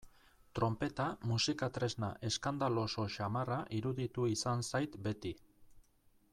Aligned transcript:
Tronpeta 0.59 1.03
musika 1.31 1.69
tresna 1.75 2.09
eskandaloso 2.31 3.07
samarra 3.17 3.61
iruditu 3.81 4.27
izan 4.33 4.67
zait 4.73 5.01
beti. 5.09 5.37